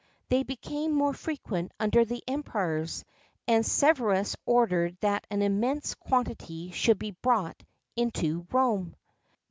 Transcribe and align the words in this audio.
They 0.29 0.41
became 0.41 0.93
more 0.93 1.13
frequent 1.13 1.73
under 1.79 2.03
the 2.03 2.23
Emperors; 2.27 3.05
and 3.47 3.63
Severus 3.63 4.35
ordered 4.47 4.97
that 5.01 5.27
an 5.29 5.43
immense 5.43 5.93
quantity 5.93 6.71
should 6.71 6.97
be 6.97 7.11
brought 7.11 7.61
into 7.95 8.47
Rome. 8.51 8.95